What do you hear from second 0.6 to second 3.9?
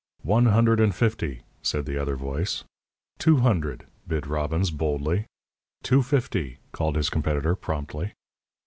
and fifty," said the other voice. "Two hundred,"